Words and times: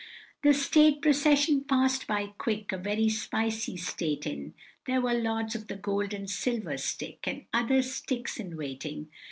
The 0.41 0.55
state 0.55 1.03
procession 1.03 1.63
pass'd 1.63 2.07
by 2.07 2.31
quick, 2.39 2.71
A 2.71 2.77
very 2.79 3.07
spicy 3.07 3.77
state 3.77 4.25
in, 4.25 4.55
There 4.87 4.99
were 4.99 5.13
Lords 5.13 5.53
of 5.53 5.67
the 5.67 5.75
Gold 5.75 6.11
and 6.11 6.27
Silver 6.27 6.77
Stick, 6.79 7.19
And 7.27 7.45
other 7.53 7.83
sticks 7.83 8.39
in 8.39 8.57
waiting. 8.57 9.09